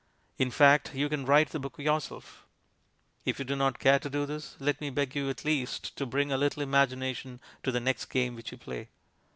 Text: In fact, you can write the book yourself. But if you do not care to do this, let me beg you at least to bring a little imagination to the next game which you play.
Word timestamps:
In 0.39 0.49
fact, 0.49 0.95
you 0.95 1.07
can 1.09 1.25
write 1.25 1.49
the 1.49 1.59
book 1.59 1.77
yourself. 1.77 2.47
But 3.23 3.29
if 3.29 3.37
you 3.37 3.45
do 3.45 3.55
not 3.55 3.77
care 3.77 3.99
to 3.99 4.09
do 4.09 4.25
this, 4.25 4.55
let 4.59 4.81
me 4.81 4.89
beg 4.89 5.15
you 5.15 5.29
at 5.29 5.45
least 5.45 5.95
to 5.95 6.07
bring 6.07 6.31
a 6.31 6.37
little 6.37 6.63
imagination 6.63 7.39
to 7.61 7.71
the 7.71 7.79
next 7.79 8.05
game 8.05 8.33
which 8.35 8.51
you 8.51 8.57
play. 8.57 8.89